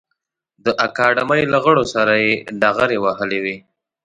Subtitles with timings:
[0.65, 3.57] د اکاډمۍ له غړو سره یې ډغرې وهلې وې.